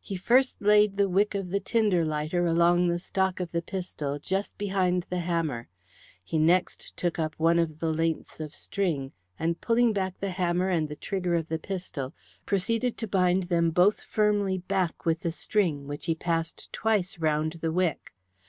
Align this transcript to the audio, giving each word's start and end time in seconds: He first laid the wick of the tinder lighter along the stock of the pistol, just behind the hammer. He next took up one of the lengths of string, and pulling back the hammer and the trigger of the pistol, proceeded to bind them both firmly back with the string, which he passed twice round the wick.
He 0.00 0.16
first 0.16 0.60
laid 0.60 0.96
the 0.96 1.08
wick 1.08 1.32
of 1.36 1.50
the 1.50 1.60
tinder 1.60 2.04
lighter 2.04 2.44
along 2.44 2.88
the 2.88 2.98
stock 2.98 3.38
of 3.38 3.52
the 3.52 3.62
pistol, 3.62 4.18
just 4.18 4.58
behind 4.58 5.06
the 5.10 5.20
hammer. 5.20 5.68
He 6.24 6.38
next 6.38 6.92
took 6.96 7.20
up 7.20 7.36
one 7.38 7.60
of 7.60 7.78
the 7.78 7.92
lengths 7.92 8.40
of 8.40 8.52
string, 8.52 9.12
and 9.38 9.60
pulling 9.60 9.92
back 9.92 10.18
the 10.18 10.30
hammer 10.30 10.70
and 10.70 10.88
the 10.88 10.96
trigger 10.96 11.36
of 11.36 11.46
the 11.46 11.60
pistol, 11.60 12.12
proceeded 12.46 12.98
to 12.98 13.06
bind 13.06 13.44
them 13.44 13.70
both 13.70 14.00
firmly 14.00 14.58
back 14.58 15.06
with 15.06 15.20
the 15.20 15.30
string, 15.30 15.86
which 15.86 16.06
he 16.06 16.16
passed 16.16 16.72
twice 16.72 17.20
round 17.20 17.52
the 17.62 17.70
wick. 17.70 18.12